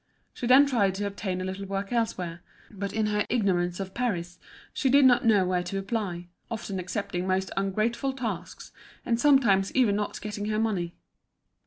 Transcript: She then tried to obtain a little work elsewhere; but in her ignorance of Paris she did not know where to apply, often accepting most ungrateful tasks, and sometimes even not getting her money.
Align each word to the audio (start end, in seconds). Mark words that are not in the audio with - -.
She 0.33 0.47
then 0.47 0.65
tried 0.65 0.95
to 0.95 1.05
obtain 1.05 1.41
a 1.41 1.43
little 1.43 1.67
work 1.67 1.93
elsewhere; 1.93 2.41
but 2.71 2.91
in 2.91 3.05
her 3.05 3.23
ignorance 3.29 3.79
of 3.79 3.93
Paris 3.93 4.39
she 4.73 4.89
did 4.89 5.05
not 5.05 5.25
know 5.25 5.45
where 5.45 5.61
to 5.61 5.77
apply, 5.77 6.25
often 6.49 6.79
accepting 6.79 7.27
most 7.27 7.51
ungrateful 7.55 8.11
tasks, 8.13 8.71
and 9.05 9.19
sometimes 9.19 9.71
even 9.75 9.95
not 9.95 10.19
getting 10.19 10.45
her 10.45 10.57
money. 10.57 10.95